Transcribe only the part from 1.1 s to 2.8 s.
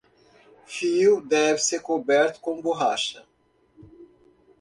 deve ser coberto com